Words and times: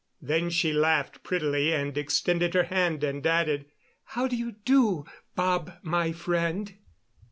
Then 0.19 0.49
she 0.49 0.73
laughed 0.73 1.21
prettily 1.21 1.71
and, 1.71 1.95
extending 1.95 2.53
her 2.53 2.63
hand, 2.63 3.03
added: 3.05 3.67
"How 4.03 4.27
do 4.27 4.35
you 4.35 4.53
do, 4.53 5.05
Bob 5.35 5.73
my 5.83 6.11
friend?" 6.11 6.73